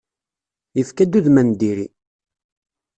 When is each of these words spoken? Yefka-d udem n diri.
Yefka-d 0.77 1.17
udem 1.17 1.37
n 1.41 1.49
diri. 1.59 1.87